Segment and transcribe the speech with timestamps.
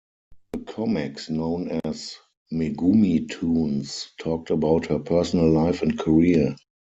[0.53, 2.17] The comics, known as
[2.51, 6.55] "Megumi-Toons", talked about her personal life and career.